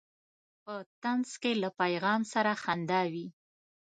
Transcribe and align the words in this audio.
په 0.63 0.75
طنز 1.01 1.31
کې 1.41 1.51
له 1.61 1.69
پیغام 1.79 2.21
سره 2.33 2.51
خندا 2.63 3.01
وي. 3.13 3.27